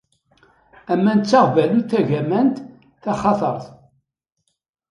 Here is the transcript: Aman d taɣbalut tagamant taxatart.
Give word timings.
Aman 0.93 1.19
d 1.21 1.25
taɣbalut 1.29 1.87
tagamant 1.91 2.57
taxatart. 3.03 3.65